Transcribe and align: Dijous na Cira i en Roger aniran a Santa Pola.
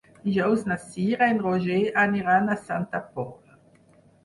Dijous 0.27 0.63
na 0.71 0.77
Cira 0.85 1.27
i 1.31 1.35
en 1.35 1.43
Roger 1.43 1.77
aniran 2.05 2.51
a 2.55 2.59
Santa 2.65 3.05
Pola. 3.15 3.63